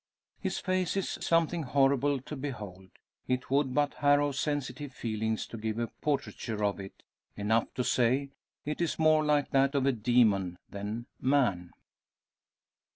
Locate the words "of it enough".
6.63-7.71